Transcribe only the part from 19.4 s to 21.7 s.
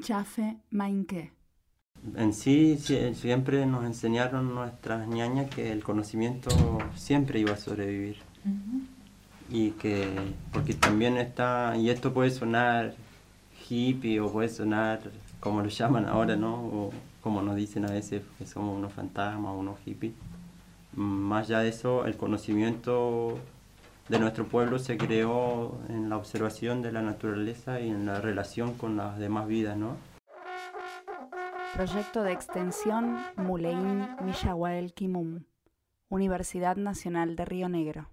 o unos hippies. Más allá de